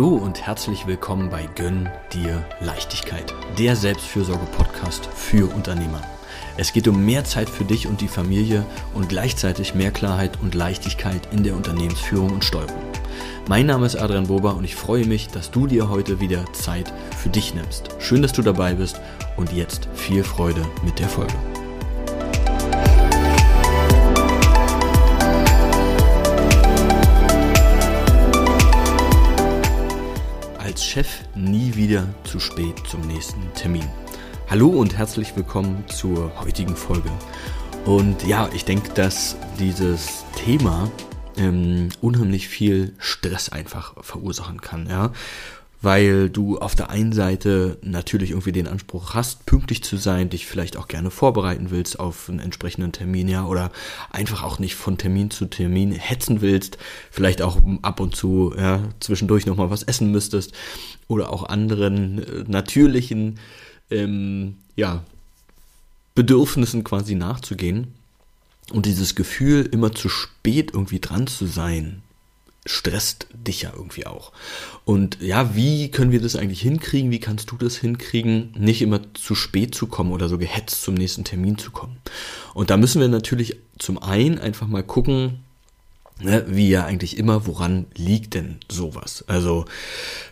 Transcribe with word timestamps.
Hallo 0.00 0.16
und 0.16 0.40
herzlich 0.40 0.86
willkommen 0.86 1.28
bei 1.28 1.46
Gönn 1.56 1.90
dir 2.14 2.42
Leichtigkeit, 2.62 3.34
der 3.58 3.76
Selbstfürsorge-Podcast 3.76 5.10
für 5.14 5.54
Unternehmer. 5.54 6.00
Es 6.56 6.72
geht 6.72 6.88
um 6.88 7.04
mehr 7.04 7.24
Zeit 7.24 7.50
für 7.50 7.66
dich 7.66 7.86
und 7.86 8.00
die 8.00 8.08
Familie 8.08 8.64
und 8.94 9.10
gleichzeitig 9.10 9.74
mehr 9.74 9.90
Klarheit 9.90 10.38
und 10.40 10.54
Leichtigkeit 10.54 11.28
in 11.32 11.44
der 11.44 11.54
Unternehmensführung 11.54 12.30
und 12.30 12.46
Steuerung. 12.46 12.80
Mein 13.46 13.66
Name 13.66 13.84
ist 13.84 13.96
Adrian 13.96 14.28
Bober 14.28 14.56
und 14.56 14.64
ich 14.64 14.74
freue 14.74 15.04
mich, 15.04 15.28
dass 15.28 15.50
du 15.50 15.66
dir 15.66 15.90
heute 15.90 16.18
wieder 16.18 16.50
Zeit 16.54 16.90
für 17.18 17.28
dich 17.28 17.52
nimmst. 17.54 17.90
Schön, 17.98 18.22
dass 18.22 18.32
du 18.32 18.40
dabei 18.40 18.72
bist 18.72 18.98
und 19.36 19.52
jetzt 19.52 19.86
viel 19.92 20.24
Freude 20.24 20.64
mit 20.82 20.98
der 20.98 21.10
Folge. 21.10 21.34
Chef 30.90 31.20
nie 31.36 31.76
wieder 31.76 32.04
zu 32.24 32.40
spät 32.40 32.74
zum 32.84 33.02
nächsten 33.02 33.40
Termin. 33.54 33.88
Hallo 34.48 34.70
und 34.70 34.98
herzlich 34.98 35.36
willkommen 35.36 35.84
zur 35.86 36.32
heutigen 36.40 36.74
Folge. 36.74 37.08
Und 37.84 38.26
ja, 38.26 38.50
ich 38.52 38.64
denke, 38.64 38.92
dass 38.94 39.36
dieses 39.60 40.24
Thema 40.34 40.90
ähm, 41.36 41.90
unheimlich 42.00 42.48
viel 42.48 42.92
Stress 42.98 43.50
einfach 43.50 44.02
verursachen 44.02 44.60
kann. 44.60 44.88
Ja? 44.88 45.12
Weil 45.82 46.28
du 46.28 46.58
auf 46.58 46.74
der 46.74 46.90
einen 46.90 47.12
Seite 47.12 47.78
natürlich 47.82 48.30
irgendwie 48.30 48.52
den 48.52 48.68
Anspruch 48.68 49.14
hast, 49.14 49.46
pünktlich 49.46 49.82
zu 49.82 49.96
sein, 49.96 50.28
dich 50.28 50.46
vielleicht 50.46 50.76
auch 50.76 50.88
gerne 50.88 51.10
vorbereiten 51.10 51.70
willst 51.70 51.98
auf 51.98 52.28
einen 52.28 52.38
entsprechenden 52.38 52.92
Termin, 52.92 53.28
ja, 53.28 53.46
oder 53.46 53.72
einfach 54.10 54.42
auch 54.42 54.58
nicht 54.58 54.74
von 54.74 54.98
Termin 54.98 55.30
zu 55.30 55.46
Termin 55.46 55.92
hetzen 55.92 56.42
willst, 56.42 56.76
vielleicht 57.10 57.40
auch 57.40 57.58
ab 57.82 58.00
und 58.00 58.14
zu, 58.14 58.52
ja, 58.56 58.82
zwischendurch 59.00 59.46
nochmal 59.46 59.70
was 59.70 59.82
essen 59.82 60.10
müsstest 60.10 60.52
oder 61.08 61.32
auch 61.32 61.44
anderen 61.44 62.18
äh, 62.22 62.44
natürlichen, 62.46 63.38
ähm, 63.90 64.56
ja, 64.76 65.02
Bedürfnissen 66.14 66.84
quasi 66.84 67.14
nachzugehen. 67.14 67.94
Und 68.72 68.86
dieses 68.86 69.14
Gefühl, 69.14 69.68
immer 69.72 69.92
zu 69.92 70.08
spät 70.08 70.72
irgendwie 70.74 71.00
dran 71.00 71.26
zu 71.26 71.46
sein, 71.46 72.02
stresst 72.66 73.26
dich 73.32 73.62
ja 73.62 73.72
irgendwie 73.74 74.06
auch. 74.06 74.32
Und 74.84 75.20
ja, 75.20 75.54
wie 75.54 75.90
können 75.90 76.12
wir 76.12 76.20
das 76.20 76.36
eigentlich 76.36 76.60
hinkriegen? 76.60 77.10
Wie 77.10 77.20
kannst 77.20 77.50
du 77.50 77.56
das 77.56 77.76
hinkriegen, 77.76 78.54
nicht 78.56 78.82
immer 78.82 79.00
zu 79.14 79.34
spät 79.34 79.74
zu 79.74 79.86
kommen 79.86 80.12
oder 80.12 80.28
so 80.28 80.36
gehetzt 80.36 80.82
zum 80.82 80.94
nächsten 80.94 81.24
Termin 81.24 81.58
zu 81.58 81.70
kommen? 81.70 81.96
Und 82.52 82.70
da 82.70 82.76
müssen 82.76 83.00
wir 83.00 83.08
natürlich 83.08 83.56
zum 83.78 84.02
einen 84.02 84.38
einfach 84.38 84.66
mal 84.66 84.82
gucken, 84.82 85.40
Ne, 86.22 86.44
wie 86.48 86.68
ja 86.68 86.84
eigentlich 86.84 87.16
immer, 87.16 87.46
woran 87.46 87.86
liegt 87.96 88.34
denn 88.34 88.58
sowas? 88.70 89.24
Also, 89.26 89.64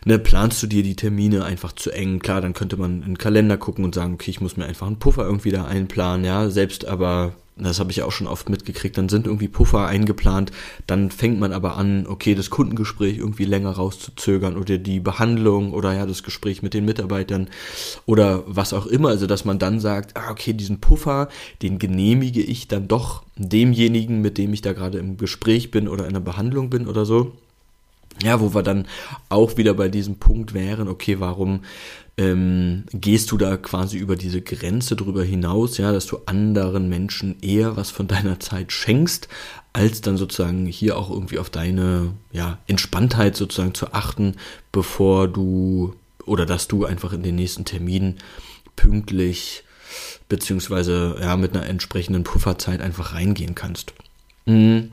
ne, 0.05 0.19
planst 0.19 0.63
du 0.63 0.67
dir 0.67 0.83
die 0.83 0.97
Termine 0.97 1.45
einfach 1.45 1.73
zu 1.73 1.91
eng? 1.91 2.19
Klar, 2.19 2.43
dann 2.43 2.53
könnte 2.53 2.77
man 2.77 3.01
in 3.01 3.13
den 3.13 3.19
Kalender 3.19 3.57
gucken 3.57 3.87
und 3.87 3.95
sagen, 3.95 4.15
okay, 4.15 4.31
ich 4.31 4.43
muss 4.43 4.59
mir 4.59 4.67
einfach 4.67 4.87
einen 4.87 4.99
Puffer 4.99 5.25
irgendwie 5.25 5.51
da 5.51 5.65
einplanen, 5.65 6.27
ja, 6.27 6.51
selbst 6.51 6.85
aber 6.87 7.35
das 7.59 7.81
habe 7.81 7.91
ich 7.91 8.03
auch 8.03 8.13
schon 8.13 8.27
oft 8.27 8.49
mitgekriegt, 8.49 8.97
dann 8.97 9.09
sind 9.09 9.27
irgendwie 9.27 9.49
Puffer 9.49 9.87
eingeplant, 9.87 10.53
dann 10.87 11.11
fängt 11.11 11.41
man 11.41 11.53
aber 11.53 11.77
an, 11.77 12.07
okay, 12.07 12.35
das 12.35 12.51
Kundengespräch 12.51 13.19
irgendwie 13.19 13.45
länger 13.45 13.71
rauszuzögern 13.71 14.57
oder 14.57 14.79
die 14.79 15.01
Behandlung 15.01 15.73
oder 15.73 15.93
ja, 15.93 16.07
das 16.07 16.23
Gespräch 16.23 16.63
mit 16.63 16.75
den 16.75 16.85
Mitarbeitern 16.85 17.49
oder 18.07 18.45
was 18.47 18.73
auch 18.73 18.87
immer, 18.87 19.09
also 19.09 19.27
dass 19.27 19.45
man 19.45 19.59
dann 19.59 19.81
sagt, 19.81 20.17
ah, 20.17 20.31
okay, 20.31 20.53
diesen 20.53 20.81
Puffer, 20.81 21.29
den 21.63 21.79
genehmige 21.79 22.43
ich 22.43 22.69
dann 22.69 22.89
doch 22.89 23.23
demjenigen, 23.37 24.21
mit 24.21 24.39
dem 24.39 24.53
ich 24.53 24.63
da 24.63 24.73
gerade 24.73 24.99
im 24.99 25.17
Gespräch 25.17 25.71
bin 25.71 25.89
oder 25.89 26.07
in 26.07 26.15
der 26.15 26.21
Behandlung 26.21 26.71
bin 26.71 26.87
oder 26.87 27.05
so. 27.05 27.33
Ja, 28.23 28.41
wo 28.41 28.53
wir 28.53 28.63
dann 28.63 28.87
auch 29.29 29.57
wieder 29.59 29.75
bei 29.75 29.89
diesem 29.89 30.17
Punkt 30.17 30.53
wären, 30.53 30.89
okay, 30.89 31.21
warum 31.21 31.61
ähm, 32.19 32.83
gehst 32.93 33.31
du 33.31 33.39
da 33.39 33.57
quasi 33.57 33.97
über 33.97 34.17
diese 34.17 34.43
Grenze 34.43 34.97
drüber 34.97 35.23
hinaus, 35.23 35.79
ja, 35.79 35.93
dass 35.93 36.07
du 36.07 36.19
anderen 36.27 36.89
Menschen 36.89 37.37
eher 37.41 37.77
was 37.77 37.91
von 37.91 38.09
deiner 38.09 38.41
Zeit 38.41 38.73
schenkst, 38.73 39.29
als 39.73 40.01
dann 40.01 40.17
sozusagen 40.17 40.67
hier 40.67 40.99
auch 40.99 41.11
irgendwie 41.11 41.39
auf 41.39 41.49
deine 41.49 42.13
ja, 42.33 42.59
Entspanntheit 42.67 43.37
sozusagen 43.37 43.73
zu 43.73 43.93
achten, 43.93 44.35
bevor 44.73 45.29
du 45.29 45.95
oder 46.27 46.45
dass 46.45 46.67
du 46.67 46.85
einfach 46.85 47.13
in 47.13 47.23
den 47.23 47.37
nächsten 47.37 47.65
Termin 47.65 48.17
pünktlich 48.75 49.63
beziehungsweise 50.29 51.17
ja 51.21 51.37
mit 51.37 51.57
einer 51.57 51.67
entsprechenden 51.67 52.25
Pufferzeit 52.25 52.83
einfach 52.83 53.15
reingehen 53.15 53.55
kannst. 53.55 53.95
Mhm. 54.45 54.91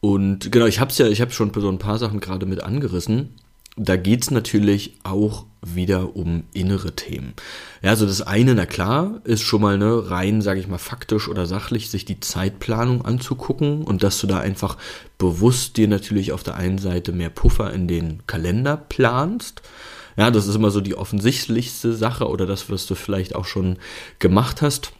Und 0.00 0.50
genau, 0.50 0.66
ich 0.66 0.80
habe 0.80 0.90
es 0.90 0.98
ja, 0.98 1.06
ich 1.08 1.20
habe 1.20 1.30
schon 1.30 1.52
so 1.54 1.68
ein 1.68 1.78
paar 1.78 1.98
Sachen 1.98 2.20
gerade 2.20 2.46
mit 2.46 2.62
angerissen 2.62 3.34
da 3.76 3.96
geht's 3.96 4.30
natürlich 4.30 4.98
auch 5.02 5.46
wieder 5.62 6.14
um 6.14 6.44
innere 6.52 6.94
Themen. 6.94 7.34
Ja, 7.82 7.90
also 7.90 8.06
das 8.06 8.22
eine, 8.22 8.54
na 8.54 8.66
klar, 8.66 9.20
ist 9.24 9.42
schon 9.42 9.62
mal 9.62 9.78
ne, 9.78 10.10
rein, 10.10 10.42
sage 10.42 10.60
ich 10.60 10.68
mal, 10.68 10.78
faktisch 10.78 11.28
oder 11.28 11.46
sachlich, 11.46 11.90
sich 11.90 12.04
die 12.04 12.20
Zeitplanung 12.20 13.04
anzugucken 13.04 13.82
und 13.82 14.02
dass 14.02 14.18
du 14.20 14.26
da 14.26 14.38
einfach 14.38 14.76
bewusst 15.18 15.76
dir 15.76 15.88
natürlich 15.88 16.32
auf 16.32 16.42
der 16.42 16.56
einen 16.56 16.78
Seite 16.78 17.12
mehr 17.12 17.30
Puffer 17.30 17.72
in 17.72 17.88
den 17.88 18.26
Kalender 18.26 18.76
planst. 18.76 19.62
Ja, 20.16 20.30
das 20.30 20.46
ist 20.46 20.54
immer 20.54 20.70
so 20.70 20.80
die 20.80 20.96
offensichtlichste 20.96 21.94
Sache 21.94 22.28
oder 22.28 22.46
das, 22.46 22.70
was 22.70 22.86
du 22.86 22.94
vielleicht 22.94 23.34
auch 23.34 23.46
schon 23.46 23.78
gemacht 24.18 24.62
hast. 24.62 24.92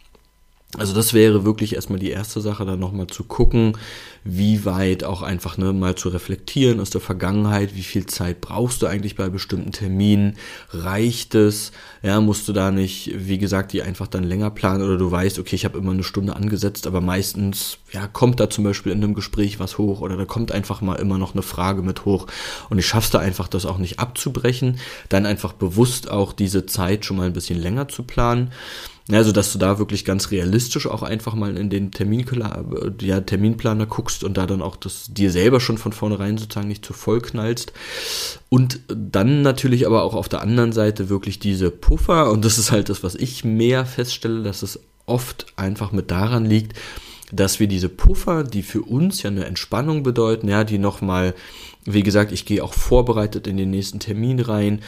Also 0.77 0.93
das 0.93 1.13
wäre 1.13 1.45
wirklich 1.45 1.75
erstmal 1.75 1.99
die 1.99 2.09
erste 2.09 2.41
Sache, 2.41 2.65
dann 2.65 2.79
nochmal 2.79 3.07
zu 3.07 3.23
gucken, 3.23 3.77
wie 4.25 4.65
weit 4.65 5.03
auch 5.03 5.21
einfach 5.21 5.57
ne, 5.57 5.71
mal 5.71 5.95
zu 5.95 6.09
reflektieren 6.09 6.79
aus 6.79 6.89
der 6.89 6.99
Vergangenheit, 6.99 7.75
wie 7.75 7.83
viel 7.83 8.07
Zeit 8.07 8.41
brauchst 8.41 8.81
du 8.81 8.87
eigentlich 8.87 9.15
bei 9.15 9.29
bestimmten 9.29 9.71
Terminen, 9.71 10.35
reicht 10.71 11.35
es, 11.35 11.71
ja, 12.01 12.19
musst 12.19 12.47
du 12.47 12.53
da 12.53 12.71
nicht, 12.71 13.11
wie 13.15 13.37
gesagt, 13.37 13.71
die 13.71 13.83
einfach 13.83 14.07
dann 14.07 14.23
länger 14.23 14.49
planen 14.49 14.83
oder 14.83 14.97
du 14.97 15.09
weißt, 15.09 15.39
okay, 15.39 15.55
ich 15.55 15.63
habe 15.63 15.77
immer 15.77 15.91
eine 15.91 16.03
Stunde 16.03 16.35
angesetzt, 16.35 16.87
aber 16.87 17.01
meistens, 17.01 17.77
ja, 17.91 18.07
kommt 18.07 18.39
da 18.39 18.49
zum 18.49 18.63
Beispiel 18.63 18.91
in 18.91 19.03
einem 19.03 19.13
Gespräch 19.13 19.59
was 19.59 19.77
hoch 19.77 20.01
oder 20.01 20.17
da 20.17 20.25
kommt 20.25 20.51
einfach 20.51 20.81
mal 20.81 20.95
immer 20.95 21.17
noch 21.17 21.33
eine 21.33 21.43
Frage 21.43 21.83
mit 21.83 22.03
hoch 22.03 22.27
und 22.69 22.79
ich 22.79 22.87
schaffst 22.87 23.13
da 23.13 23.19
einfach, 23.19 23.47
das 23.47 23.65
auch 23.65 23.77
nicht 23.77 23.99
abzubrechen, 23.99 24.79
dann 25.07 25.25
einfach 25.25 25.53
bewusst 25.53 26.09
auch 26.09 26.33
diese 26.33 26.65
Zeit 26.65 27.05
schon 27.05 27.17
mal 27.17 27.27
ein 27.27 27.33
bisschen 27.33 27.61
länger 27.61 27.87
zu 27.87 28.03
planen. 28.03 28.51
Also, 29.11 29.31
dass 29.31 29.53
du 29.53 29.59
da 29.59 29.77
wirklich 29.77 30.03
ganz 30.03 30.31
realistisch 30.31 30.87
auch 30.87 31.03
einfach 31.03 31.35
mal 31.35 31.57
in 31.57 31.69
den 31.69 31.91
Termin, 31.91 32.25
ja, 33.01 33.21
Terminplaner 33.21 33.85
guckst 33.85 34.23
und 34.23 34.35
da 34.35 34.47
dann 34.47 34.63
auch 34.63 34.75
das 34.75 35.13
dir 35.13 35.29
selber 35.29 35.59
schon 35.59 35.77
von 35.77 35.93
vornherein 35.93 36.39
sozusagen 36.39 36.67
nicht 36.67 36.83
zu 36.83 36.93
voll 36.93 37.21
knallst. 37.21 37.71
Und 38.49 38.79
dann 38.87 39.43
natürlich 39.43 39.85
aber 39.85 40.01
auch 40.01 40.15
auf 40.15 40.27
der 40.27 40.41
anderen 40.41 40.73
Seite 40.73 41.07
wirklich 41.07 41.37
diese 41.37 41.69
Puffer. 41.69 42.31
Und 42.31 42.43
das 42.45 42.57
ist 42.57 42.71
halt 42.71 42.89
das, 42.89 43.03
was 43.03 43.13
ich 43.13 43.43
mehr 43.43 43.85
feststelle, 43.85 44.41
dass 44.41 44.63
es 44.63 44.79
oft 45.05 45.45
einfach 45.55 45.91
mit 45.91 46.09
daran 46.09 46.45
liegt, 46.45 46.73
dass 47.31 47.59
wir 47.59 47.67
diese 47.67 47.89
Puffer, 47.89 48.43
die 48.43 48.63
für 48.63 48.81
uns 48.81 49.21
ja 49.21 49.29
eine 49.29 49.45
Entspannung 49.45 50.01
bedeuten, 50.01 50.47
ja, 50.47 50.63
die 50.63 50.77
nochmal, 50.77 51.35
wie 51.85 52.03
gesagt, 52.03 52.31
ich 52.31 52.45
gehe 52.45 52.63
auch 52.63 52.73
vorbereitet 52.73 53.47
in 53.47 53.57
den 53.57 53.69
nächsten 53.69 53.99
Termin 53.99 54.39
rein 54.39 54.81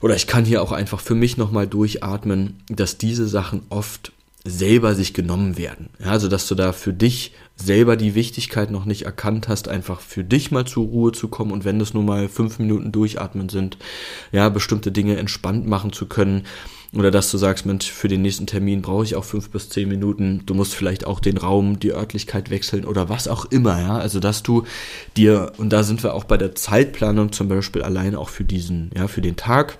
oder 0.00 0.16
ich 0.16 0.26
kann 0.26 0.44
hier 0.44 0.62
auch 0.62 0.72
einfach 0.72 1.00
für 1.00 1.14
mich 1.14 1.36
nochmal 1.36 1.66
durchatmen, 1.66 2.62
dass 2.68 2.98
diese 2.98 3.28
Sachen 3.28 3.62
oft 3.68 4.12
selber 4.44 4.94
sich 4.94 5.14
genommen 5.14 5.58
werden. 5.58 5.90
Ja, 6.02 6.10
also 6.12 6.28
dass 6.28 6.48
du 6.48 6.54
da 6.54 6.72
für 6.72 6.92
dich 6.92 7.32
selber 7.56 7.96
die 7.96 8.14
Wichtigkeit 8.14 8.70
noch 8.70 8.84
nicht 8.84 9.02
erkannt 9.02 9.48
hast, 9.48 9.68
einfach 9.68 10.00
für 10.00 10.24
dich 10.24 10.50
mal 10.50 10.64
zur 10.64 10.86
Ruhe 10.86 11.12
zu 11.12 11.28
kommen 11.28 11.52
und 11.52 11.64
wenn 11.64 11.78
das 11.78 11.92
nur 11.92 12.04
mal 12.04 12.28
fünf 12.28 12.58
Minuten 12.58 12.92
durchatmen 12.92 13.48
sind, 13.48 13.76
ja, 14.32 14.48
bestimmte 14.48 14.92
Dinge 14.92 15.16
entspannt 15.16 15.66
machen 15.66 15.92
zu 15.92 16.06
können, 16.06 16.44
oder 16.94 17.10
dass 17.10 17.30
du 17.30 17.36
sagst, 17.36 17.66
Mensch, 17.66 17.90
für 17.90 18.08
den 18.08 18.22
nächsten 18.22 18.46
Termin 18.46 18.80
brauche 18.80 19.04
ich 19.04 19.14
auch 19.14 19.24
fünf 19.24 19.50
bis 19.50 19.68
zehn 19.68 19.88
Minuten. 19.88 20.42
Du 20.46 20.54
musst 20.54 20.74
vielleicht 20.74 21.06
auch 21.06 21.20
den 21.20 21.36
Raum, 21.36 21.78
die 21.78 21.92
Örtlichkeit 21.92 22.48
wechseln 22.48 22.86
oder 22.86 23.10
was 23.10 23.28
auch 23.28 23.44
immer, 23.46 23.78
ja. 23.78 23.98
Also 23.98 24.20
dass 24.20 24.42
du 24.42 24.64
dir, 25.16 25.52
und 25.58 25.70
da 25.70 25.82
sind 25.82 26.02
wir 26.02 26.14
auch 26.14 26.24
bei 26.24 26.38
der 26.38 26.54
Zeitplanung 26.54 27.32
zum 27.32 27.48
Beispiel 27.48 27.82
allein 27.82 28.14
auch 28.14 28.30
für 28.30 28.44
diesen, 28.44 28.90
ja, 28.96 29.06
für 29.06 29.20
den 29.20 29.36
Tag, 29.36 29.78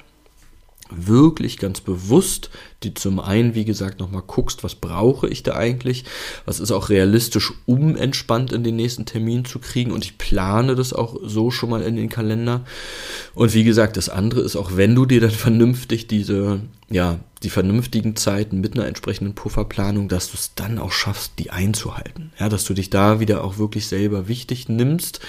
wirklich 0.90 1.58
ganz 1.58 1.80
bewusst, 1.80 2.50
die 2.82 2.94
zum 2.94 3.18
einen, 3.18 3.54
wie 3.54 3.64
gesagt, 3.64 3.98
nochmal 3.98 4.22
guckst, 4.26 4.62
was 4.62 4.76
brauche 4.76 5.28
ich 5.28 5.42
da 5.42 5.56
eigentlich, 5.56 6.04
was 6.44 6.60
ist 6.60 6.70
auch 6.70 6.90
realistisch, 6.90 7.52
um 7.66 7.96
entspannt 7.96 8.52
in 8.52 8.62
den 8.62 8.76
nächsten 8.76 9.04
Termin 9.04 9.44
zu 9.44 9.58
kriegen 9.58 9.90
und 9.90 10.04
ich 10.04 10.18
plane 10.18 10.76
das 10.76 10.92
auch 10.92 11.16
so 11.22 11.50
schon 11.50 11.70
mal 11.70 11.82
in 11.82 11.96
den 11.96 12.08
Kalender. 12.08 12.64
Und 13.34 13.54
wie 13.54 13.64
gesagt, 13.64 13.96
das 13.96 14.08
andere 14.08 14.40
ist 14.40 14.56
auch, 14.56 14.76
wenn 14.76 14.94
du 14.94 15.06
dir 15.06 15.20
dann 15.20 15.30
vernünftig 15.30 16.06
diese, 16.06 16.60
ja, 16.88 17.18
die 17.42 17.50
vernünftigen 17.50 18.16
Zeiten 18.16 18.60
mit 18.60 18.74
einer 18.74 18.86
entsprechenden 18.86 19.34
Pufferplanung, 19.34 20.08
dass 20.08 20.30
du 20.30 20.36
es 20.36 20.54
dann 20.54 20.78
auch 20.78 20.90
schaffst, 20.90 21.32
die 21.38 21.50
einzuhalten. 21.50 22.32
Ja, 22.38 22.48
dass 22.48 22.64
du 22.64 22.74
dich 22.74 22.90
da 22.90 23.20
wieder 23.20 23.44
auch 23.44 23.58
wirklich 23.58 23.86
selber 23.86 24.26
wichtig 24.26 24.68
nimmst 24.68 25.20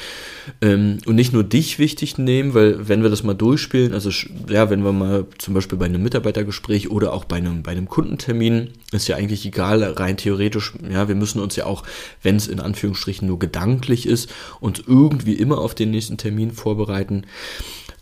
ähm, 0.61 0.97
und 1.05 1.15
nicht 1.15 1.33
nur 1.33 1.43
dich 1.43 1.77
wichtig 1.77 2.17
nehmen, 2.17 2.53
weil 2.53 2.87
wenn 2.87 3.03
wir 3.03 3.09
das 3.09 3.23
mal 3.23 3.35
durchspielen, 3.35 3.93
also 3.93 4.09
ja, 4.49 4.69
wenn 4.69 4.83
wir 4.83 4.91
mal 4.91 5.27
zum 5.37 5.53
Beispiel 5.53 5.77
bei 5.77 5.85
einem 5.85 6.01
Mitarbeitergespräch 6.01 6.89
oder 6.89 7.13
auch 7.13 7.25
bei 7.25 7.38
einem, 7.39 7.63
bei 7.63 7.71
einem 7.71 7.89
Kundentermin, 7.89 8.69
ist 8.91 9.07
ja 9.07 9.15
eigentlich 9.15 9.45
egal, 9.45 9.83
rein 9.83 10.17
theoretisch, 10.17 10.73
ja, 10.89 11.07
wir 11.07 11.15
müssen 11.15 11.39
uns 11.39 11.55
ja 11.55 11.65
auch, 11.65 11.83
wenn 12.21 12.35
es 12.35 12.47
in 12.47 12.59
Anführungsstrichen 12.59 13.27
nur 13.27 13.39
gedanklich 13.39 14.05
ist, 14.05 14.29
uns 14.59 14.81
irgendwie 14.85 15.33
immer 15.33 15.57
auf 15.57 15.75
den 15.75 15.91
nächsten 15.91 16.17
Termin 16.17 16.51
vorbereiten 16.51 17.25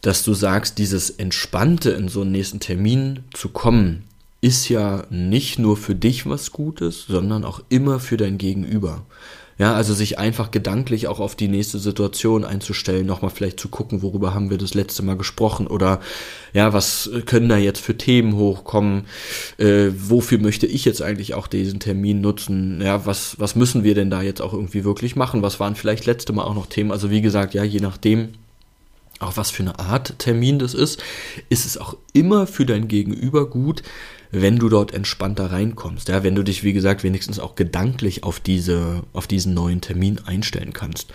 dass 0.02 0.24
du 0.24 0.34
sagst, 0.34 0.78
dieses 0.78 1.10
Entspannte 1.10 1.92
in 1.92 2.08
so 2.08 2.22
einen 2.22 2.32
nächsten 2.32 2.60
Termin 2.60 3.24
zu 3.34 3.50
kommen, 3.50 4.04
ist 4.42 4.70
ja 4.70 5.04
nicht 5.10 5.60
nur 5.60 5.78
für 5.78 5.96
dich 5.96 6.28
was 6.28 6.52
Gutes, 6.52 7.06
sondern 7.08 7.44
auch 7.44 7.62
immer 7.70 8.00
für 8.00 8.18
dein 8.18 8.38
Gegenüber. 8.38 9.06
Ja, 9.60 9.74
also 9.74 9.96
sich 9.96 10.20
einfach 10.20 10.52
gedanklich 10.52 11.08
auch 11.08 11.20
auf 11.20 11.36
die 11.36 11.48
nächste 11.48 11.80
Situation 11.80 12.46
einzustellen, 12.46 13.08
nochmal 13.08 13.32
vielleicht 13.32 13.60
zu 13.60 13.70
gucken, 13.70 14.04
worüber 14.04 14.36
haben 14.36 14.52
wir 14.52 14.60
das 14.60 14.76
letzte 14.76 15.02
Mal 15.02 15.18
gesprochen 15.18 15.66
oder 15.66 16.00
ja, 16.54 16.74
was 16.74 17.10
können 17.26 17.50
da 17.50 17.58
jetzt 17.58 17.80
für 17.80 17.98
Themen 17.98 18.36
hochkommen, 18.36 19.06
äh, 19.58 19.88
wofür 19.98 20.38
möchte 20.38 20.68
ich 20.68 20.86
jetzt 20.86 21.02
eigentlich 21.02 21.34
auch 21.34 21.48
diesen 21.48 21.80
Termin 21.80 22.22
nutzen, 22.22 22.82
ja, 22.82 23.08
was, 23.08 23.40
was 23.40 23.56
müssen 23.56 23.84
wir 23.84 23.96
denn 23.96 24.12
da 24.12 24.22
jetzt 24.22 24.44
auch 24.44 24.54
irgendwie 24.54 24.84
wirklich 24.84 25.16
machen, 25.16 25.42
was 25.42 25.60
waren 25.60 25.76
vielleicht 25.76 26.06
letzte 26.06 26.34
Mal 26.34 26.44
auch 26.44 26.56
noch 26.56 26.68
Themen, 26.68 26.92
also 26.92 27.10
wie 27.10 27.22
gesagt, 27.22 27.56
ja, 27.56 27.64
je 27.64 27.80
nachdem, 27.80 28.30
auch 29.20 29.38
was 29.38 29.52
für 29.52 29.64
eine 29.64 29.80
Art 29.80 30.20
Termin 30.20 30.60
das 30.60 30.74
ist, 30.74 31.04
ist 31.50 31.66
es 31.66 31.78
auch 31.78 31.98
immer 32.14 32.48
für 32.48 32.66
dein 32.66 32.88
Gegenüber 32.88 33.50
gut, 33.50 33.84
wenn 34.32 34.58
du 34.58 34.70
dort 34.70 34.94
entspannter 34.94 35.52
reinkommst. 35.52 36.10
Ja, 36.10 36.24
wenn 36.24 36.36
du 36.36 36.44
dich, 36.44 36.64
wie 36.64 36.74
gesagt, 36.74 37.04
wenigstens 37.04 37.40
auch 37.40 37.56
gedanklich 37.56 38.24
auf 38.24 38.40
diese, 38.40 39.04
auf 39.14 39.28
diesen 39.28 39.54
neuen 39.54 39.82
Termin 39.82 40.20
einstellen 40.26 40.74
kannst. 40.74 41.14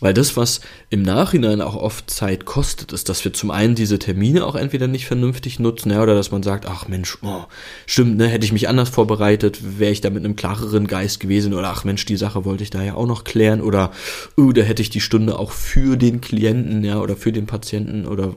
Weil 0.00 0.14
das, 0.14 0.36
was 0.36 0.60
im 0.90 1.02
Nachhinein 1.02 1.60
auch 1.60 1.74
oft 1.74 2.08
Zeit 2.08 2.44
kostet, 2.44 2.92
ist, 2.92 3.08
dass 3.08 3.24
wir 3.24 3.32
zum 3.32 3.50
einen 3.50 3.74
diese 3.74 3.98
Termine 3.98 4.46
auch 4.46 4.54
entweder 4.54 4.86
nicht 4.86 5.06
vernünftig 5.06 5.58
nutzen, 5.58 5.90
ja, 5.90 6.00
oder 6.00 6.14
dass 6.14 6.30
man 6.30 6.44
sagt, 6.44 6.66
ach 6.66 6.86
Mensch, 6.86 7.18
oh, 7.22 7.44
stimmt, 7.84 8.16
ne, 8.16 8.28
hätte 8.28 8.44
ich 8.44 8.52
mich 8.52 8.68
anders 8.68 8.90
vorbereitet, 8.90 9.78
wäre 9.78 9.90
ich 9.90 10.00
da 10.00 10.10
mit 10.10 10.24
einem 10.24 10.36
klareren 10.36 10.86
Geist 10.86 11.18
gewesen, 11.18 11.52
oder 11.52 11.70
ach 11.70 11.82
Mensch, 11.82 12.04
die 12.06 12.16
Sache 12.16 12.44
wollte 12.44 12.62
ich 12.62 12.70
da 12.70 12.82
ja 12.82 12.94
auch 12.94 13.06
noch 13.06 13.24
klären, 13.24 13.60
oder 13.60 13.90
oh, 14.36 14.52
da 14.52 14.62
hätte 14.62 14.82
ich 14.82 14.90
die 14.90 15.00
Stunde 15.00 15.36
auch 15.36 15.50
für 15.50 15.96
den 15.96 16.20
Klienten, 16.20 16.84
ja, 16.84 17.00
oder 17.00 17.16
für 17.16 17.32
den 17.32 17.46
Patienten, 17.46 18.06
oder 18.06 18.34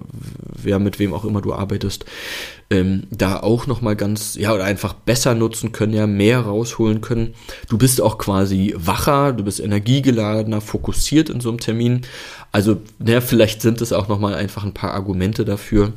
wer 0.63 0.79
mit 0.79 0.97
wem 0.97 1.13
auch 1.13 1.25
immer 1.25 1.41
du 1.41 1.53
arbeitest, 1.53 2.05
ähm, 2.71 3.03
da 3.11 3.41
auch 3.41 3.67
nochmal 3.67 3.97
ganz, 3.97 4.35
ja, 4.35 4.53
oder 4.53 4.63
einfach 4.63 4.93
besser 4.93 5.35
nutzen 5.35 5.73
können, 5.73 5.93
ja, 5.93 6.07
mehr 6.07 6.39
rausholen 6.39 7.01
können. 7.01 7.35
Du 7.69 7.77
bist 7.77 8.01
auch 8.01 8.17
quasi 8.17 8.73
wacher, 8.77 9.33
du 9.33 9.43
bist 9.43 9.59
energiegeladener, 9.59 10.61
fokussiert 10.61 11.29
in 11.29 11.41
so 11.41 11.49
einem 11.49 11.59
Termin. 11.59 12.01
Also, 12.53 12.77
ja, 13.05 13.19
vielleicht 13.19 13.61
sind 13.61 13.81
es 13.81 13.91
auch 13.91 14.07
nochmal 14.07 14.33
einfach 14.33 14.63
ein 14.63 14.73
paar 14.73 14.93
Argumente 14.93 15.43
dafür, 15.43 15.91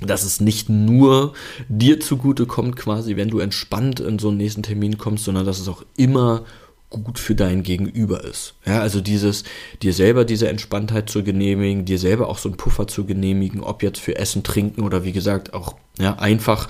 dass 0.00 0.24
es 0.24 0.40
nicht 0.40 0.68
nur 0.68 1.32
dir 1.68 2.00
zugute 2.00 2.46
kommt, 2.46 2.76
quasi, 2.76 3.16
wenn 3.16 3.30
du 3.30 3.38
entspannt 3.38 4.00
in 4.00 4.18
so 4.18 4.28
einen 4.28 4.38
nächsten 4.38 4.64
Termin 4.64 4.98
kommst, 4.98 5.24
sondern 5.24 5.46
dass 5.46 5.60
es 5.60 5.68
auch 5.68 5.84
immer 5.96 6.42
gut 6.90 7.18
für 7.18 7.34
dein 7.34 7.62
Gegenüber 7.62 8.24
ist. 8.24 8.54
Ja, 8.64 8.80
also 8.80 9.00
dieses, 9.00 9.44
dir 9.82 9.92
selber 9.92 10.24
diese 10.24 10.48
Entspanntheit 10.48 11.10
zu 11.10 11.22
genehmigen, 11.22 11.84
dir 11.84 11.98
selber 11.98 12.28
auch 12.28 12.38
so 12.38 12.48
einen 12.48 12.56
Puffer 12.56 12.86
zu 12.86 13.04
genehmigen, 13.04 13.60
ob 13.60 13.82
jetzt 13.82 14.00
für 14.00 14.16
Essen, 14.16 14.42
Trinken 14.42 14.82
oder 14.82 15.04
wie 15.04 15.12
gesagt 15.12 15.52
auch, 15.52 15.74
ja, 15.98 16.14
einfach 16.18 16.68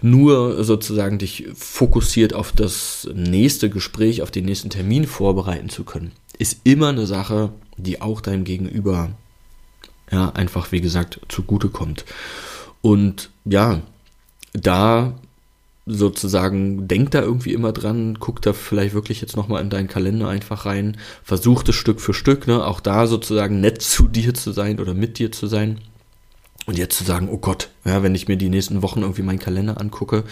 nur 0.00 0.64
sozusagen 0.64 1.18
dich 1.18 1.48
fokussiert 1.54 2.34
auf 2.34 2.52
das 2.52 3.08
nächste 3.14 3.70
Gespräch, 3.70 4.22
auf 4.22 4.30
den 4.30 4.44
nächsten 4.44 4.70
Termin 4.70 5.06
vorbereiten 5.06 5.68
zu 5.68 5.84
können, 5.84 6.12
ist 6.38 6.60
immer 6.64 6.88
eine 6.88 7.06
Sache, 7.06 7.52
die 7.76 8.00
auch 8.00 8.20
deinem 8.20 8.44
Gegenüber, 8.44 9.10
ja, 10.10 10.30
einfach, 10.30 10.72
wie 10.72 10.80
gesagt, 10.80 11.20
zugutekommt. 11.28 12.04
Und 12.80 13.30
ja, 13.44 13.82
da 14.52 15.14
sozusagen, 15.88 16.88
denk 16.88 17.10
da 17.10 17.22
irgendwie 17.22 17.52
immer 17.52 17.72
dran, 17.72 18.18
guck 18.20 18.42
da 18.42 18.52
vielleicht 18.52 18.94
wirklich 18.94 19.20
jetzt 19.20 19.36
nochmal 19.36 19.62
in 19.62 19.70
deinen 19.70 19.88
Kalender 19.88 20.28
einfach 20.28 20.66
rein, 20.66 20.96
versuch 21.22 21.62
das 21.62 21.74
Stück 21.74 22.00
für 22.00 22.14
Stück, 22.14 22.46
ne, 22.46 22.64
auch 22.64 22.80
da 22.80 23.06
sozusagen 23.06 23.60
nett 23.60 23.82
zu 23.82 24.08
dir 24.08 24.34
zu 24.34 24.52
sein 24.52 24.80
oder 24.80 24.94
mit 24.94 25.18
dir 25.18 25.32
zu 25.32 25.46
sein. 25.46 25.80
Und 26.68 26.76
jetzt 26.76 26.98
zu 26.98 27.04
sagen, 27.04 27.30
oh 27.32 27.38
Gott, 27.38 27.70
ja, 27.86 28.02
wenn 28.02 28.14
ich 28.14 28.28
mir 28.28 28.36
die 28.36 28.50
nächsten 28.50 28.82
Wochen 28.82 29.00
irgendwie 29.00 29.22
meinen 29.22 29.38
Kalender 29.38 29.80
angucke, 29.80 30.24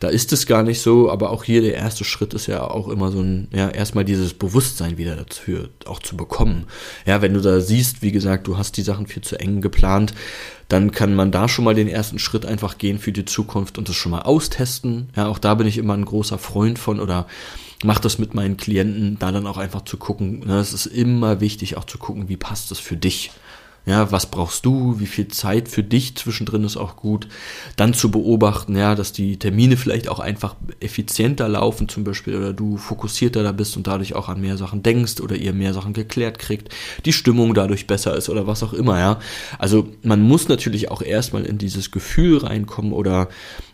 da 0.00 0.08
ist 0.08 0.32
es 0.32 0.46
gar 0.46 0.64
nicht 0.64 0.80
so, 0.80 1.08
aber 1.08 1.30
auch 1.30 1.44
hier 1.44 1.60
der 1.60 1.74
erste 1.74 2.02
Schritt 2.02 2.34
ist 2.34 2.48
ja 2.48 2.68
auch 2.68 2.88
immer 2.88 3.12
so 3.12 3.20
ein, 3.20 3.46
ja, 3.52 3.68
erstmal 3.68 4.04
dieses 4.04 4.34
Bewusstsein 4.34 4.98
wieder 4.98 5.14
dafür 5.14 5.68
auch 5.84 6.00
zu 6.00 6.16
bekommen. 6.16 6.66
Ja, 7.06 7.22
wenn 7.22 7.32
du 7.32 7.40
da 7.40 7.60
siehst, 7.60 8.02
wie 8.02 8.10
gesagt, 8.10 8.48
du 8.48 8.58
hast 8.58 8.76
die 8.76 8.82
Sachen 8.82 9.06
viel 9.06 9.22
zu 9.22 9.38
eng 9.38 9.60
geplant, 9.60 10.14
dann 10.68 10.92
kann 10.92 11.14
man 11.14 11.30
da 11.30 11.48
schon 11.48 11.64
mal 11.64 11.74
den 11.74 11.88
ersten 11.88 12.18
Schritt 12.18 12.46
einfach 12.46 12.78
gehen 12.78 12.98
für 12.98 13.12
die 13.12 13.24
Zukunft 13.24 13.78
und 13.78 13.88
das 13.88 13.96
schon 13.96 14.12
mal 14.12 14.22
austesten. 14.22 15.08
Ja, 15.16 15.28
auch 15.28 15.38
da 15.38 15.54
bin 15.54 15.66
ich 15.66 15.78
immer 15.78 15.94
ein 15.94 16.04
großer 16.04 16.38
Freund 16.38 16.78
von 16.78 17.00
oder 17.00 17.26
mache 17.82 18.00
das 18.00 18.18
mit 18.18 18.34
meinen 18.34 18.56
Klienten, 18.56 19.18
da 19.18 19.30
dann 19.30 19.46
auch 19.46 19.58
einfach 19.58 19.82
zu 19.82 19.96
gucken. 19.96 20.40
Ne, 20.46 20.58
es 20.58 20.72
ist 20.72 20.86
immer 20.86 21.40
wichtig, 21.40 21.76
auch 21.76 21.84
zu 21.84 21.98
gucken, 21.98 22.28
wie 22.28 22.36
passt 22.36 22.70
das 22.70 22.78
für 22.78 22.96
dich. 22.96 23.30
Ja, 23.86 24.10
was 24.10 24.26
brauchst 24.26 24.64
du? 24.64 24.98
Wie 24.98 25.06
viel 25.06 25.28
Zeit 25.28 25.68
für 25.68 25.82
dich 25.82 26.16
zwischendrin 26.16 26.64
ist 26.64 26.78
auch 26.78 26.96
gut? 26.96 27.28
Dann 27.76 27.92
zu 27.92 28.10
beobachten, 28.10 28.76
ja, 28.76 28.94
dass 28.94 29.12
die 29.12 29.38
Termine 29.38 29.76
vielleicht 29.76 30.08
auch 30.08 30.20
einfach 30.20 30.56
effizienter 30.80 31.48
laufen 31.50 31.90
zum 31.90 32.02
Beispiel 32.02 32.34
oder 32.34 32.54
du 32.54 32.78
fokussierter 32.78 33.42
da 33.42 33.52
bist 33.52 33.76
und 33.76 33.86
dadurch 33.86 34.14
auch 34.14 34.30
an 34.30 34.40
mehr 34.40 34.56
Sachen 34.56 34.82
denkst 34.82 35.20
oder 35.20 35.36
ihr 35.36 35.52
mehr 35.52 35.74
Sachen 35.74 35.92
geklärt 35.92 36.38
kriegt, 36.38 36.74
die 37.04 37.12
Stimmung 37.12 37.52
dadurch 37.52 37.86
besser 37.86 38.16
ist 38.16 38.30
oder 38.30 38.46
was 38.46 38.62
auch 38.62 38.72
immer, 38.72 38.98
ja. 38.98 39.20
Also 39.58 39.86
man 40.02 40.22
muss 40.22 40.48
natürlich 40.48 40.90
auch 40.90 41.02
erstmal 41.02 41.44
in 41.44 41.58
dieses 41.58 41.90
Gefühl 41.90 42.38
reinkommen 42.38 42.92
oder 42.92 43.28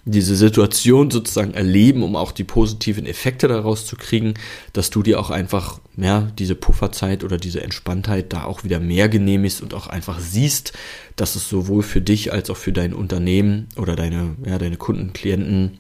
diese 0.05 0.35
Situation 0.35 1.11
sozusagen 1.11 1.55
erleben, 1.55 2.03
um 2.03 2.17
auch 2.17 2.33
die 2.33 2.45
positiven 2.45 3.07
Effekte 3.07 3.49
daraus 3.49 3.87
zu 3.87 3.97
kriegen, 3.97 4.35
dass 4.73 4.91
du 4.91 5.03
dir 5.03 5.21
auch 5.21 5.31
einfach, 5.31 5.79
ja, 5.97 6.31
diese 6.39 6.55
Pufferzeit 6.55 7.23
oder 7.23 7.37
diese 7.37 7.63
Entspanntheit 7.63 8.33
da 8.33 8.45
auch 8.45 8.65
wieder 8.65 8.81
mehr 8.81 9.09
genehmigst 9.09 9.63
und 9.63 9.75
auch 9.75 9.87
einfach 9.87 10.00
siehst, 10.19 10.73
dass 11.17 11.37
es 11.37 11.49
sowohl 11.49 11.83
für 11.83 12.01
dich 12.01 12.33
als 12.33 12.51
auch 12.51 12.57
für 12.57 12.73
dein 12.73 12.95
Unternehmen 12.95 13.69
oder 13.77 13.97
deine, 13.97 14.37
ja, 14.45 14.59
deine 14.59 14.77
Kunden, 14.77 15.13
Klienten, 15.13 15.79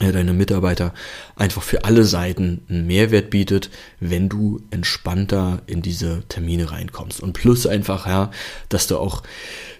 ja, 0.00 0.12
deine 0.12 0.32
Mitarbeiter 0.32 0.94
einfach 1.36 1.62
für 1.62 1.84
alle 1.84 2.04
Seiten 2.04 2.62
einen 2.68 2.86
Mehrwert 2.86 3.30
bietet, 3.30 3.70
wenn 4.00 4.28
du 4.28 4.62
entspannter 4.70 5.62
in 5.66 5.82
diese 5.82 6.22
Termine 6.28 6.70
reinkommst. 6.70 7.20
Und 7.20 7.34
plus 7.34 7.66
einfach, 7.66 8.06
ja, 8.06 8.30
dass 8.68 8.86
du 8.86 8.98
auch 8.98 9.22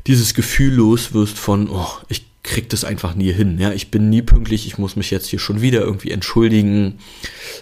dieses 0.06 0.34
Gefühl 0.34 0.74
los 0.74 1.14
wirst 1.14 1.38
von, 1.38 1.70
oh, 1.70 1.88
ich 2.08 2.29
krieg 2.50 2.68
das 2.68 2.84
einfach 2.84 3.14
nie 3.14 3.32
hin. 3.32 3.58
Ja, 3.60 3.72
ich 3.72 3.92
bin 3.92 4.10
nie 4.10 4.22
pünktlich, 4.22 4.66
ich 4.66 4.76
muss 4.76 4.96
mich 4.96 5.12
jetzt 5.12 5.28
hier 5.28 5.38
schon 5.38 5.62
wieder 5.62 5.82
irgendwie 5.82 6.10
entschuldigen. 6.10 6.98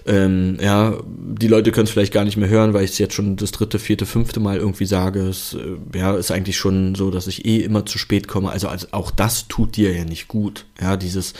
Ähm, 0.06 0.56
ja, 0.62 0.98
die 1.06 1.46
Leute 1.46 1.72
können 1.72 1.84
es 1.84 1.90
vielleicht 1.90 2.14
gar 2.14 2.24
nicht 2.24 2.38
mehr 2.38 2.48
hören, 2.48 2.72
weil 2.72 2.84
ich 2.84 2.92
es 2.92 2.98
jetzt 2.98 3.12
schon 3.12 3.36
das 3.36 3.52
dritte, 3.52 3.78
vierte, 3.78 4.06
fünfte 4.06 4.40
Mal 4.40 4.56
irgendwie 4.56 4.86
sage. 4.86 5.20
Es 5.28 5.54
äh, 5.54 5.98
ja, 5.98 6.16
ist 6.16 6.30
eigentlich 6.30 6.56
schon 6.56 6.94
so, 6.94 7.10
dass 7.10 7.26
ich 7.26 7.44
eh 7.44 7.58
immer 7.58 7.84
zu 7.84 7.98
spät 7.98 8.28
komme. 8.28 8.50
Also, 8.50 8.68
also 8.68 8.86
auch 8.92 9.10
das 9.10 9.46
tut 9.46 9.76
dir 9.76 9.94
ja 9.94 10.04
nicht 10.04 10.26
gut. 10.26 10.64
Ja, 10.80 10.96
dieses 10.96 11.34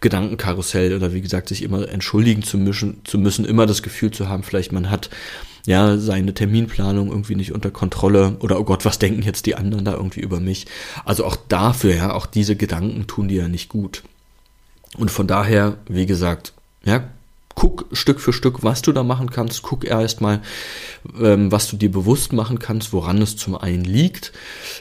Gedankenkarussell 0.00 0.94
oder 0.94 1.12
wie 1.12 1.20
gesagt, 1.20 1.50
sich 1.50 1.62
immer 1.62 1.86
entschuldigen 1.90 2.42
zu 2.42 2.56
müssen, 2.56 3.02
zu 3.04 3.18
müssen, 3.18 3.44
immer 3.44 3.66
das 3.66 3.82
Gefühl 3.82 4.10
zu 4.10 4.30
haben, 4.30 4.42
vielleicht 4.42 4.72
man 4.72 4.90
hat 4.90 5.10
ja, 5.66 5.98
seine 5.98 6.32
Terminplanung 6.32 7.08
irgendwie 7.08 7.34
nicht 7.34 7.52
unter 7.52 7.70
Kontrolle 7.70 8.36
oder 8.40 8.60
oh 8.60 8.64
Gott, 8.64 8.84
was 8.84 9.00
denken 9.00 9.22
jetzt 9.22 9.46
die 9.46 9.56
anderen 9.56 9.84
da 9.84 9.94
irgendwie 9.94 10.20
über 10.20 10.38
mich? 10.38 10.66
Also 11.04 11.24
auch 11.24 11.36
dafür, 11.48 11.94
ja, 11.94 12.12
auch 12.14 12.26
diese 12.26 12.54
Gedanken 12.86 13.06
tun 13.06 13.28
dir 13.28 13.42
ja 13.42 13.48
nicht 13.48 13.68
gut. 13.68 14.02
Und 14.96 15.10
von 15.10 15.26
daher, 15.26 15.76
wie 15.88 16.06
gesagt, 16.06 16.52
ja, 16.84 17.08
guck 17.54 17.86
Stück 17.92 18.20
für 18.20 18.32
Stück, 18.32 18.62
was 18.62 18.82
du 18.82 18.92
da 18.92 19.02
machen 19.02 19.30
kannst. 19.30 19.62
Guck 19.62 19.84
erstmal, 19.84 20.40
ähm, 21.20 21.50
was 21.50 21.68
du 21.68 21.76
dir 21.76 21.90
bewusst 21.90 22.32
machen 22.32 22.58
kannst, 22.58 22.92
woran 22.92 23.20
es 23.20 23.36
zum 23.36 23.56
einen 23.56 23.84
liegt, 23.84 24.32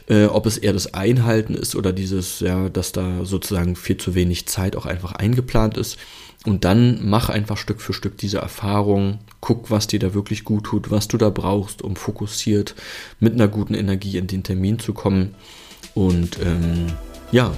äh, 0.08 0.26
ob 0.26 0.46
es 0.46 0.58
eher 0.58 0.74
das 0.74 0.94
Einhalten 0.94 1.56
ist 1.56 1.76
oder 1.76 1.94
dieses, 1.94 2.42
ja, 2.42 2.70
dass 2.70 2.92
da 2.92 3.26
sozusagen 3.26 3.76
viel 3.76 3.98
zu 3.98 4.14
wenig 4.14 4.48
Zeit 4.48 4.76
auch 4.76 4.86
einfach 4.86 5.14
eingeplant 5.14 5.78
ist. 5.78 5.98
Und 6.46 6.64
dann 6.64 7.00
mach 7.10 7.30
einfach 7.30 7.58
Stück 7.58 7.82
für 7.82 7.94
Stück 7.94 8.20
diese 8.20 8.38
Erfahrung, 8.38 9.20
guck, 9.42 9.72
was 9.72 9.88
dir 9.88 10.00
da 10.00 10.14
wirklich 10.14 10.44
gut 10.44 10.66
tut, 10.66 10.92
was 10.92 11.08
du 11.08 11.18
da 11.18 11.32
brauchst, 11.32 11.82
um 11.82 11.96
fokussiert 11.96 12.76
mit 13.20 13.34
einer 13.34 13.48
guten 13.48 13.74
Energie 13.74 14.18
in 14.18 14.28
den 14.28 14.44
Termin 14.44 14.78
zu 14.78 14.94
kommen. 14.94 15.34
Und 15.96 16.38
ähm, 16.44 16.88
ja, 17.32 17.52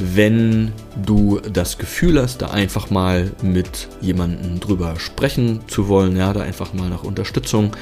wenn 0.00 0.72
du 1.04 1.40
das 1.40 1.78
Gefühl 1.78 2.20
hast, 2.20 2.42
da 2.42 2.48
einfach 2.48 2.90
mal 2.90 3.30
mit 3.42 3.88
jemandem 4.00 4.60
drüber 4.60 4.98
sprechen 4.98 5.60
zu 5.68 5.88
wollen, 5.88 6.16
ja, 6.16 6.32
da 6.32 6.40
einfach 6.40 6.72
mal 6.72 6.88
nach 6.88 7.04
Unterstützung 7.04 7.76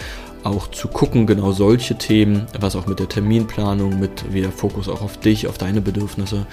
auch 0.44 0.70
zu 0.70 0.88
gucken, 0.88 1.26
genau 1.26 1.52
solche 1.52 1.96
Themen, 1.96 2.46
was 2.58 2.76
auch 2.76 2.86
mit 2.86 2.98
der 2.98 3.08
Terminplanung, 3.08 3.98
mit 3.98 4.32
wieder 4.32 4.50
Fokus 4.50 4.88
auch 4.88 5.02
auf 5.02 5.18
dich, 5.18 5.46
auf 5.46 5.58
deine 5.58 5.80
Bedürfnisse, 5.80 6.46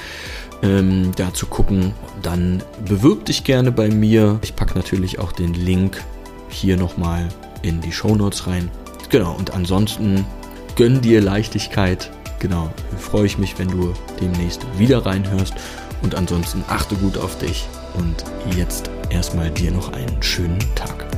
ähm, 0.63 1.12
da 1.15 1.34
zu 1.34 1.48
gucken, 1.48 1.93
dann 2.22 2.63
bewirb 2.88 3.25
dich 3.25 3.43
gerne 3.43 3.72
bei 3.72 3.89
mir. 3.89 4.39
Ich 4.41 4.55
packe 4.55 4.75
natürlich 4.75 5.19
auch 5.19 5.31
den 5.31 5.53
Link 5.53 6.03
hier 6.50 6.77
nochmal 6.77 7.29
in 7.62 7.81
die 7.81 7.91
Show 7.91 8.15
Notes 8.15 8.48
rein. 8.48 8.69
Genau, 9.10 9.36
und 9.36 9.53
ansonsten 9.53 10.25
gönn 10.75 11.01
dir 11.01 11.22
Leichtigkeit. 11.22 12.12
Genau, 12.39 12.72
freue 13.00 13.25
ich 13.25 13.38
mich, 13.38 13.58
wenn 13.58 13.70
du 13.70 13.94
demnächst 14.20 14.65
wieder 14.77 15.06
reinhörst. 15.06 15.54
Und 16.01 16.15
ansonsten 16.15 16.63
achte 16.68 16.96
gut 16.96 17.18
auf 17.18 17.38
dich. 17.39 17.68
Und 17.96 18.24
jetzt 18.56 18.89
erstmal 19.10 19.50
dir 19.50 19.72
noch 19.72 19.94
einen 19.94 20.22
schönen 20.22 20.60
Tag. 20.75 21.14